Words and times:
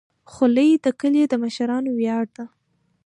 خولۍ 0.31 0.69
د 0.83 0.87
کلي 0.99 1.23
د 1.27 1.33
مشرانو 1.43 1.89
ویاړ 1.99 2.25
ده. 2.35 2.45